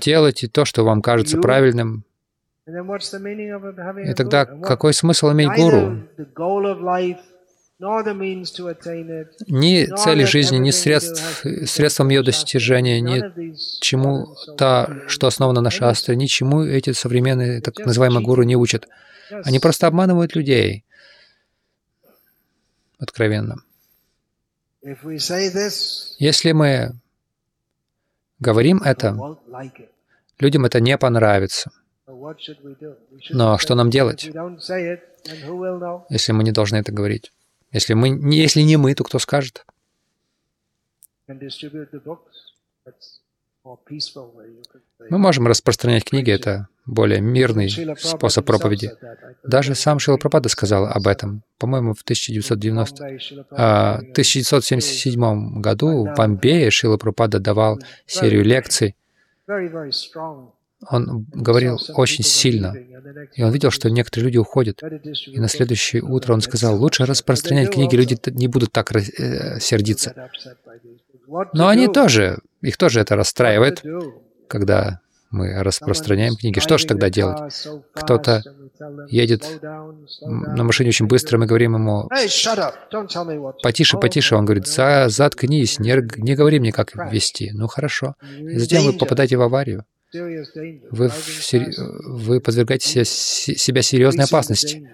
[0.00, 2.05] делайте то, что вам кажется правильным.
[2.66, 6.02] И тогда какой смысл иметь гуру?
[9.46, 16.62] Ни цели жизни, ни средств, средством ее достижения, ни чему-то, что основано на шастре, ничему
[16.62, 18.88] эти современные так называемые гуру не учат.
[19.44, 20.84] Они просто обманывают людей.
[22.98, 23.56] Откровенно.
[26.18, 26.94] Если мы
[28.40, 29.16] говорим это,
[30.40, 31.70] людям это не понравится.
[33.30, 34.24] Но что нам делать,
[36.10, 37.32] если мы не должны это говорить?
[37.72, 39.66] Если, мы, если не мы, то кто скажет?
[45.10, 47.68] Мы можем распространять книги, это более мирный
[47.98, 48.92] способ проповеди.
[49.42, 53.04] Даже сам Шила Прабхада сказал об этом, по-моему, в 1990,
[53.50, 58.94] а, 1977 году в Бомбее Шила Прабхада давал серию лекций.
[60.90, 62.74] Он говорил очень сильно,
[63.34, 64.82] и он видел, что некоторые люди уходят.
[65.26, 70.14] И на следующее утро он сказал, лучше распространять книги, люди не будут так э, сердиться.
[71.52, 73.82] Но они тоже, их тоже это расстраивает,
[74.48, 76.60] когда мы распространяем книги.
[76.60, 77.66] Что же тогда делать?
[77.94, 78.42] Кто-то
[79.08, 79.60] едет
[80.20, 82.08] на машине очень быстро, мы говорим ему,
[83.62, 84.36] потише, потише.
[84.36, 87.50] Он говорит, За, заткнись, не, не говори мне, как вести.
[87.52, 88.14] Ну хорошо.
[88.38, 89.84] И затем вы попадаете в аварию.
[90.90, 91.08] Вы,
[91.42, 91.72] сер-
[92.06, 94.88] вы подвергаете се- се- себя серьезной опасности.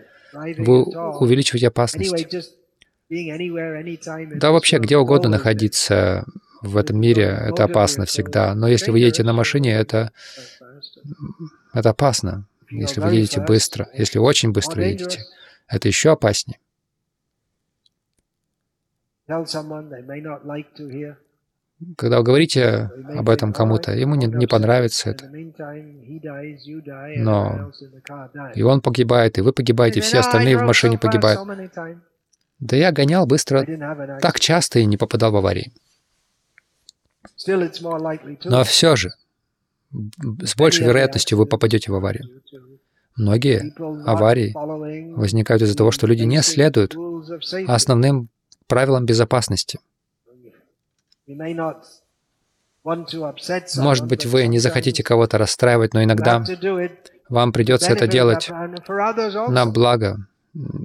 [0.63, 0.85] Вы
[1.21, 2.11] увеличиваете опасность.
[4.39, 6.25] Да вообще, где угодно находиться
[6.63, 8.55] в этом мире, это опасно всегда.
[8.55, 10.11] Но если вы едете на машине, это,
[11.75, 12.47] это опасно.
[12.71, 15.25] Если вы едете быстро, если очень быстро едете,
[15.69, 16.59] это еще опаснее.
[21.97, 25.28] Когда вы говорите об этом кому-то, ему не, не понравится это.
[27.16, 27.72] Но
[28.55, 31.41] И он погибает, и вы погибаете, и все остальные в машине погибают.
[32.59, 33.66] Да я гонял быстро
[34.20, 35.72] так часто и не попадал в аварии.
[38.45, 39.11] Но все же,
[39.91, 42.43] с большей вероятностью вы попадете в аварию.
[43.16, 43.72] Многие
[44.07, 44.53] аварии
[45.14, 46.97] возникают из-за того, что люди не следуют
[47.66, 48.28] основным
[48.66, 49.78] правилам безопасности.
[53.77, 56.45] Может быть, вы не захотите кого-то расстраивать, но иногда
[57.29, 60.27] вам придется это делать на благо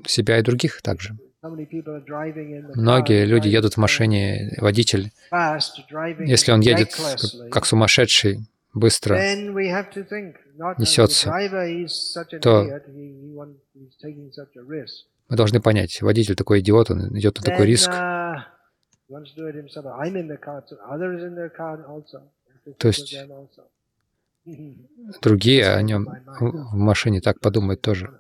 [0.06, 1.18] себя и других также.
[2.76, 5.12] Многие люди едут в машине, водитель,
[6.20, 7.20] если он едет как,
[7.52, 9.16] как сумасшедший, быстро,
[10.78, 11.32] несется,
[12.42, 12.82] то
[15.30, 17.92] мы должны понять, водитель такой идиот, он идет на такой риск.
[22.78, 23.16] То есть
[25.22, 26.08] другие о нем
[26.40, 28.20] в машине так подумают тоже.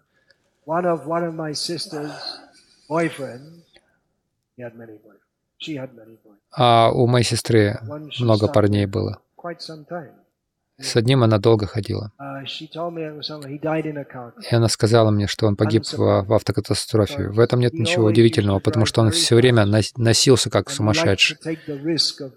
[6.51, 7.79] А у моей сестры
[8.19, 9.21] много парней было.
[10.79, 12.11] С одним она долго ходила.
[14.05, 14.31] Car.
[14.49, 15.97] И она сказала мне, что он погиб в,
[16.27, 17.29] в автокатастрофе.
[17.29, 21.37] В этом нет ничего удивительного, потому что он все время нос- носился как сумасшедший.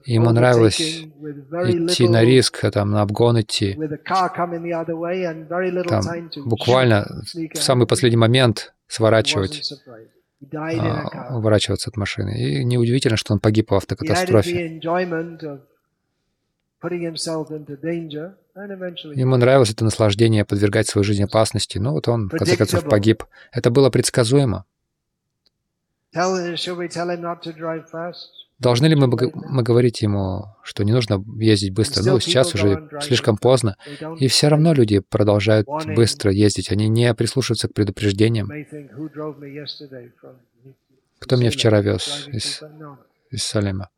[0.07, 0.79] Ему нравилось
[1.93, 3.75] Идти на риск, а там на обгон идти.
[5.85, 6.03] Там
[6.47, 7.23] буквально
[7.55, 9.71] в самый последний момент сворачивать,
[10.81, 12.39] а, уворачиваться от машины.
[12.41, 14.81] И неудивительно, что он погиб в автокатастрофе.
[19.15, 21.79] Ему нравилось это наслаждение подвергать свою жизнь опасности.
[21.79, 23.25] Ну вот он, в конце концов, погиб.
[23.53, 24.65] Это было предсказуемо.
[28.59, 32.03] Должны ли мы, мы говорить ему, что не нужно ездить быстро?
[32.03, 33.77] Ну, сейчас уже слишком поздно.
[34.19, 36.71] И все равно люди продолжают быстро ездить.
[36.71, 38.51] Они не прислушиваются к предупреждениям.
[41.19, 42.63] Кто меня вчера вез из,
[43.31, 43.89] из Салема?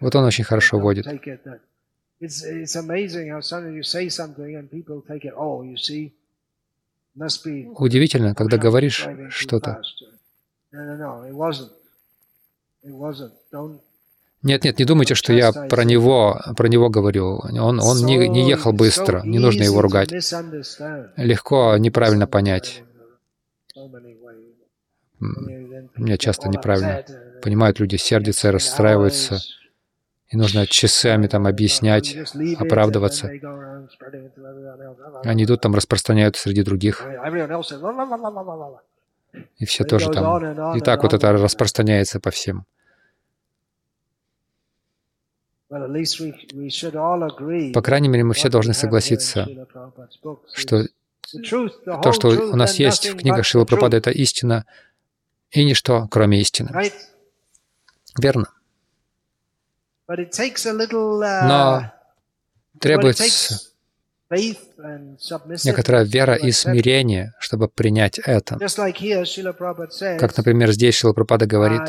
[0.00, 1.06] Вот он очень хорошо водит.
[1.06, 1.58] oh,
[7.78, 9.82] Удивительно, когда говоришь что-то.
[14.42, 17.38] Нет, нет, не думайте, что я про него, про него говорю.
[17.38, 20.10] Он, он не, не ехал быстро, не нужно его ругать.
[21.16, 22.82] Легко неправильно понять.
[25.20, 27.04] М, Меня часто неправильно
[27.42, 29.40] понимают, люди сердятся, расстраиваются,
[30.28, 32.16] и нужно часами там объяснять,
[32.58, 33.30] оправдываться.
[35.24, 37.04] Они идут там, распространяют среди других,
[39.58, 40.76] и все тоже там.
[40.76, 42.66] И так вот это распространяется по всем.
[45.68, 45.78] По
[47.82, 49.48] крайней мере, мы все должны согласиться,
[50.54, 50.86] что
[52.02, 54.64] то, что у нас есть в книгах Шила Прабхупады, это истина
[55.50, 56.70] и ничто, кроме истины.
[58.18, 58.46] Верно.
[60.08, 61.92] Но
[62.78, 63.24] требуется
[65.64, 68.58] некоторая вера и смирение, чтобы принять это.
[70.18, 71.82] Как, например, здесь Шила Прабхупада говорит,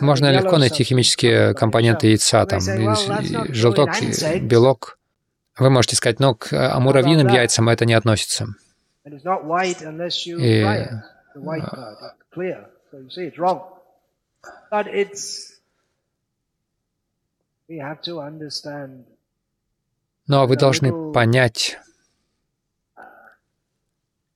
[0.00, 3.90] можно легко найти химические компоненты яйца, там, желток,
[4.42, 4.98] белок.
[5.56, 8.48] Вы можете сказать, но к а, муравьиным яйцам это не относится.
[9.04, 10.64] И
[14.70, 15.60] But it's
[17.68, 19.06] we have to understand
[20.26, 21.78] Но вы должны понять,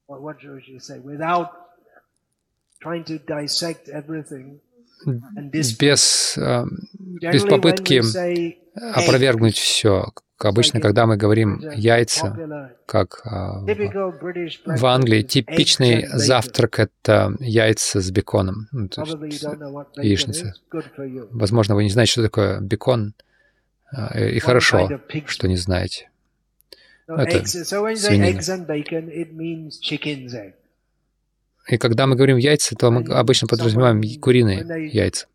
[0.06, 1.48] what, what should you say without
[2.80, 4.60] trying to dissect everything
[5.06, 5.78] and dispute.
[5.78, 6.64] без, э,
[7.20, 10.12] без when попытки we опровергнуть все.
[10.40, 12.28] Обычно, когда мы говорим яйца,
[12.86, 18.68] как а, в- Англии, типичный завтрак— это яйца с беконом.
[18.70, 19.42] Ну, то есть,
[19.96, 20.54] яичница.
[21.32, 23.14] Возможно, вы не знаете, что такое бекон,
[23.92, 24.78] а, и хорошо,
[25.26, 26.08] что не знаете.
[27.08, 27.38] So, Это
[27.96, 28.26] свинина.
[31.68, 35.26] И когда мы говорим яйца, то мы обычно подразумеваем куриные яйца.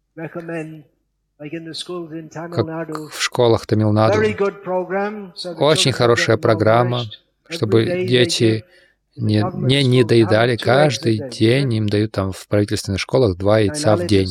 [2.32, 4.20] Как в школах Тамилнаду.
[5.60, 7.04] Очень хорошая программа,
[7.50, 8.66] чтобы дети
[9.16, 14.08] не, не eggs a Каждый день им дают там в правительственных школах два яйца в
[14.08, 14.28] день.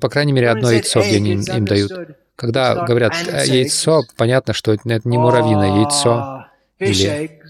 [0.00, 1.92] По крайней мере, одно яйцо в день им, им дают.
[2.36, 6.46] Когда говорят э, яйцо, понятно, что это не муравьиное яйцо,
[6.78, 7.40] или-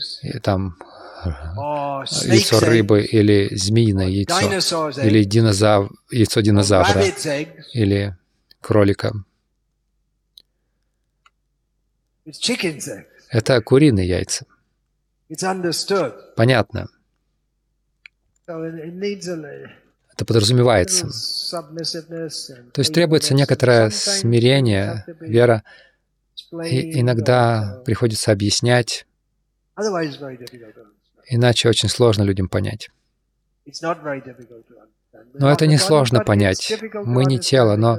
[0.43, 0.76] там
[1.25, 5.91] яйцо snake's egg рыбы или змеиное яйцо, dinosaur's egg или динозав...
[6.11, 7.03] яйцо or динозавра,
[7.73, 8.16] или
[8.61, 9.12] кролика.
[13.31, 14.47] Это куриные яйца.
[16.37, 16.89] Понятно.
[18.47, 21.09] Это подразумевается.
[22.73, 25.64] То есть требуется некоторое смирение, вера.
[26.64, 29.07] И иногда or- приходится объяснять,
[31.29, 32.91] Иначе очень сложно людям понять.
[35.35, 36.73] Но это не сложно понять.
[37.05, 37.99] Мы не тело, но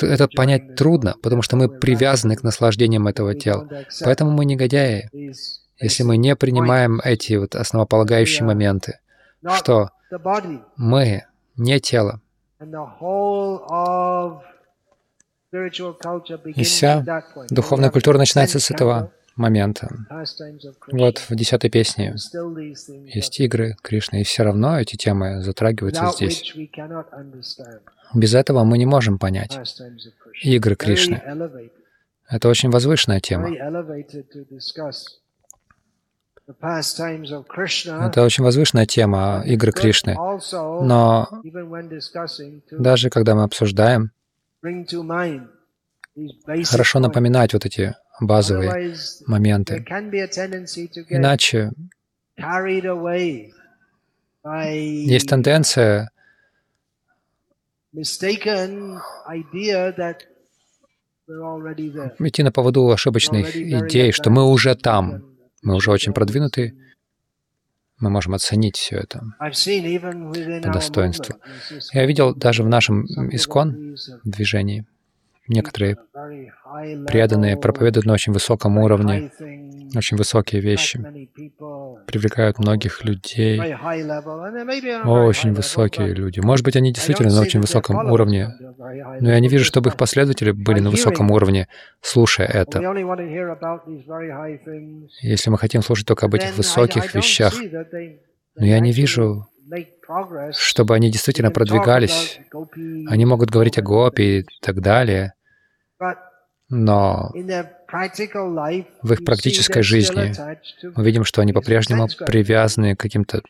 [0.00, 3.68] это, понять трудно, потому что мы привязаны к наслаждениям этого тела.
[4.02, 5.10] Поэтому мы негодяи,
[5.80, 9.00] если мы не принимаем эти вот основополагающие моменты,
[9.56, 9.90] что
[10.76, 11.24] мы
[11.56, 12.20] не тело.
[16.54, 19.88] И вся духовная культура начинается с этого момента.
[20.92, 22.14] Вот в десятой песне
[23.06, 26.54] есть игры Кришны, и все равно эти темы затрагиваются здесь.
[28.14, 29.58] Без этого мы не можем понять
[30.42, 31.22] игры Кришны.
[32.28, 33.50] Это очень возвышенная тема.
[36.46, 40.14] Это очень возвышенная тема игры Кришны.
[40.14, 41.28] Но
[42.70, 44.12] даже когда мы обсуждаем,
[46.64, 48.94] хорошо напоминать вот эти базовые
[49.26, 49.84] моменты.
[51.08, 51.72] Иначе
[54.44, 56.10] есть тенденция
[62.18, 66.74] идти на поводу ошибочных идей, что мы уже там, мы уже очень продвинуты,
[67.98, 69.22] мы можем оценить все это.
[69.38, 71.34] По достоинству.
[71.92, 74.86] Я видел даже в нашем искон движении
[75.48, 75.96] некоторые
[77.06, 79.30] преданные проповедуют на очень высоком уровне,
[79.96, 80.98] очень высокие вещи,
[82.06, 83.58] привлекают многих людей,
[85.04, 86.40] очень высокие люди.
[86.40, 88.50] Может быть, они действительно на очень высоком уровне,
[89.20, 91.68] но я не вижу, чтобы их последователи были на высоком уровне,
[92.00, 92.80] слушая это.
[95.22, 97.54] Если мы хотим слушать только об этих высоких вещах,
[98.56, 99.46] но я не вижу,
[100.52, 102.40] чтобы они действительно продвигались.
[103.06, 105.34] Они могут говорить о гопи и так далее,
[106.70, 110.32] но в их практической жизни
[110.94, 113.42] мы видим, что они по-прежнему привязаны к каким-то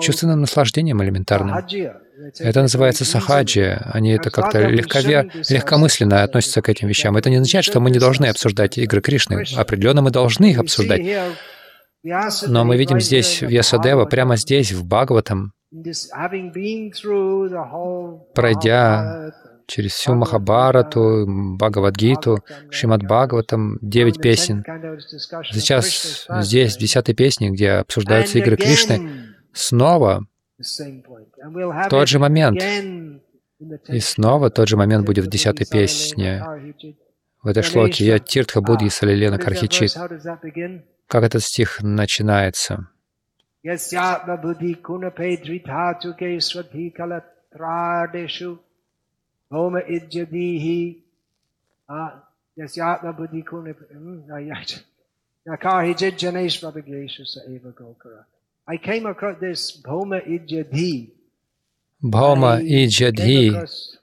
[0.00, 1.56] чувственным наслаждением элементарным.
[2.38, 3.80] Это называется сахаджи.
[3.84, 7.16] Они это как-то легкове, легкомысленно относятся к этим вещам.
[7.16, 9.44] Это не означает, что мы не должны обсуждать игры Кришны.
[9.56, 11.00] Определенно мы должны их обсуждать.
[12.02, 15.52] Но мы видим здесь the Вьясадева, прямо здесь, в Бхагаватам,
[18.34, 19.32] пройдя
[19.70, 21.24] через всю Махабарату,
[21.56, 24.58] Бхагавадгиту, Шримад Бхагаватам, девять песен.
[24.60, 25.86] 10th canto is discussion of Сейчас
[26.44, 26.80] здесь, в pastimes.
[26.80, 30.26] десятой песне, где обсуждаются игры Кришны, снова
[31.88, 32.62] тот же момент.
[32.62, 33.20] И
[33.62, 36.44] 10th снова тот же момент будет в Tirtha десятой Bodhisattva песне.
[36.46, 36.96] Karhijit.
[37.42, 39.94] В этой шлоке «Я Тиртха Будхи Ah, Салилена is that Кархичит».
[41.06, 42.88] Как этот стих начинается?
[43.64, 48.58] Yasyatma buddhi kunape dritatuke swati kalatradeshu
[51.88, 52.22] ah,
[53.44, 54.82] kunape hmm, ayat.
[55.46, 58.24] Nakarhijit janesh babageshu sa eva gokara.
[58.66, 61.10] I came across this Bhoma Ijjadhi.
[62.02, 63.98] Бхаума I и came Джадхи across,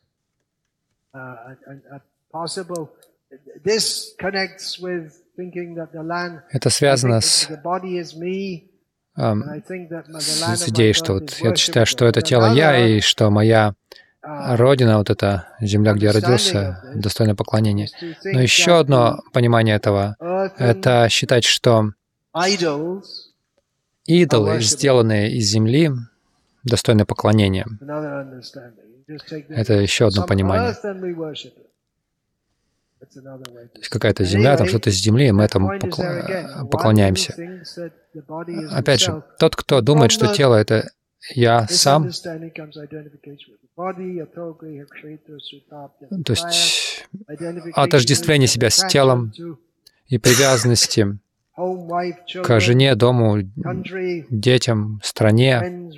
[1.14, 2.90] uh, a, a, a possible.
[3.64, 6.42] This connects with thinking that the land.
[6.52, 7.50] Это связано с,
[9.18, 9.44] эм,
[10.56, 13.74] с, идеей, что вот я считаю, что это тело я, и что моя uh,
[14.28, 17.90] родина, вот эта земля, где я родился, достойна поклонения.
[18.24, 20.16] Но еще одно понимание этого
[20.58, 21.92] это считать, что
[24.06, 25.92] идолы, сделанные из земли,
[26.64, 27.66] достойны поклонения.
[29.50, 30.74] Это еще одно понимание.
[33.14, 35.80] То есть какая-то земля, там что-то из земли, и мы этому
[36.70, 37.36] поклоняемся.
[38.72, 40.90] Опять же, тот, кто думает, что тело— это
[41.34, 42.10] я сам,
[46.26, 47.06] то есть
[47.74, 49.34] отождествление себя с телом
[50.08, 51.18] и привязанности
[52.44, 53.40] к жене, дому,
[54.30, 55.92] детям, стране,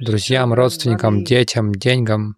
[0.00, 2.36] друзьям, родственникам, детям, деньгам.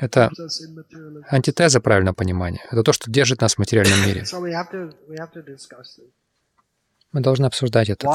[0.00, 0.30] Это
[1.28, 2.60] антитеза правильного понимания.
[2.70, 4.24] Это то, что держит нас в материальном мире.
[7.12, 8.08] Мы должны обсуждать это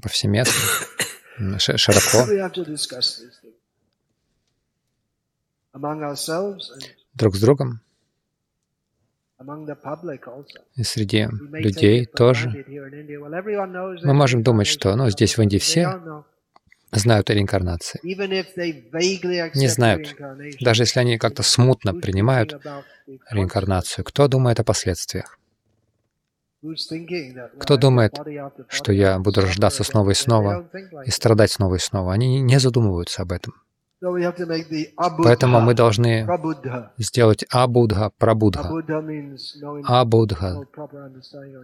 [0.00, 0.54] повсеместно,
[1.58, 2.26] широко,
[7.14, 7.80] друг с другом
[10.76, 12.64] и среди людей тоже.
[14.02, 16.24] Мы можем думать, что ну, здесь в Индии все.
[16.92, 18.00] Знают о реинкарнации.
[19.54, 20.14] Не знают,
[20.60, 22.58] даже если они как-то смутно принимают
[23.30, 24.04] реинкарнацию.
[24.04, 25.38] Кто думает о последствиях?
[27.58, 28.14] Кто думает,
[28.68, 30.68] что я буду рождаться снова и снова
[31.04, 32.12] и страдать снова и снова?
[32.12, 33.54] Они не задумываются об этом.
[35.22, 36.28] Поэтому мы должны
[36.98, 38.68] сделать абудха, прабудха.
[39.84, 40.60] Абудха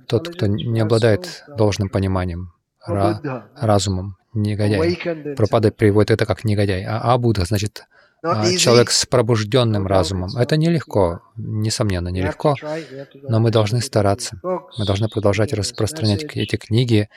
[0.06, 2.52] тот, кто не обладает должным пониманием,
[2.88, 3.20] ра-
[3.56, 5.34] разумом, негодяй.
[5.34, 6.84] Пропада приводит это как негодяй.
[6.84, 7.86] А абудха значит
[8.22, 10.36] а, человек с пробужденным разумом.
[10.36, 12.54] Это нелегко, несомненно, нелегко,
[13.22, 14.40] но мы должны стараться.
[14.42, 17.08] Мы должны продолжать распространять эти книги,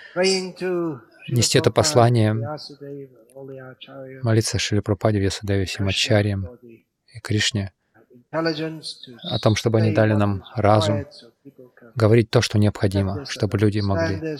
[1.27, 2.35] нести это послание,
[4.23, 6.83] молиться Шили Пропаде, Весадеве, всем Krishna ачарьям for the
[7.13, 7.73] и Кришне
[8.31, 11.05] о том, чтобы они дали нам разум,
[11.95, 14.37] говорить то, что необходимо, чтобы люди могли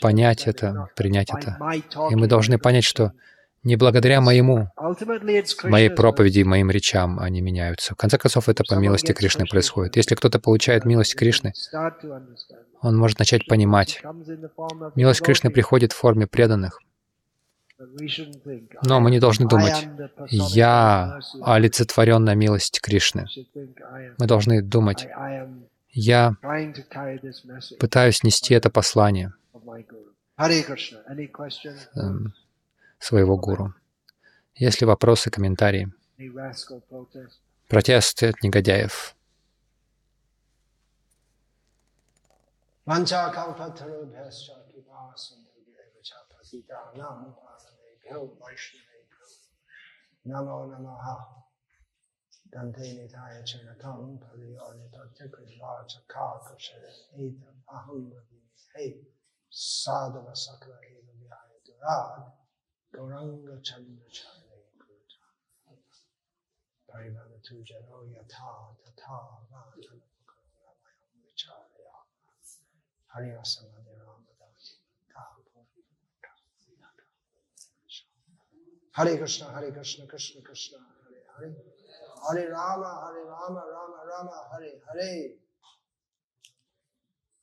[0.00, 1.58] понять это, принять это.
[2.10, 3.12] И мы должны понять, что
[3.64, 4.70] не благодаря моему,
[5.64, 7.94] моей проповеди моим речам они меняются.
[7.94, 9.96] В конце концов, это по милости Кришны происходит.
[9.96, 11.52] Если кто-то получает милость Кришны,
[12.80, 14.00] он может начать понимать.
[14.94, 16.78] Милость Кришны приходит в форме преданных.
[18.84, 19.88] Но мы не должны думать,
[20.30, 23.26] я олицетворенная милость Кришны.
[24.18, 25.06] Мы должны думать,
[25.98, 26.36] я
[27.80, 29.32] пытаюсь нести это послание
[31.96, 32.32] эм,
[33.00, 33.74] своего гуру.
[34.54, 35.92] Есть ли вопросы, комментарии?
[37.68, 39.16] Протесты от негодяев.
[42.86, 46.18] Vanchakalpatarubhyascha kipasundarbhyavacha
[52.50, 56.80] Dante Nitaya Chinatam, Pali Orita Tikrishva Chakakusha,
[57.14, 58.40] Ethan Ahumadi,
[58.74, 58.94] Hey,
[59.52, 62.32] Sadhava Sakra Eva Vihaya Durad,
[62.94, 65.20] Goranga Chandra Chandra Kuta.
[66.88, 71.68] Parivana Tuja, Oh Yata, Tata, Vata, Vakura, Vayam, Vichara,
[79.18, 80.78] Krishna, Hare Krishna, Krishna Krishna,
[81.36, 81.77] Hare Hare.
[82.26, 85.30] Hare Rama, Hare Rama, Rama Rama, Hare Hare.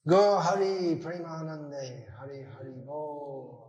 [0.08, 3.65] Go Hari Premanande, Hare Hare Bo.